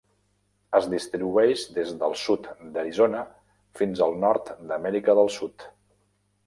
[0.77, 3.23] Es distribueix des del sud d'Arizona,
[3.83, 5.71] fins al nord d'Amèrica del Sud.